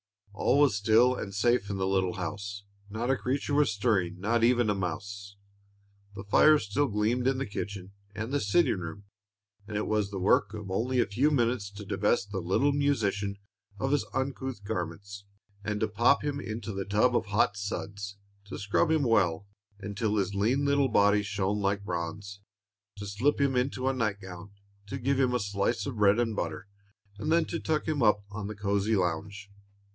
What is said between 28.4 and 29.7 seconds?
the cozy lounge.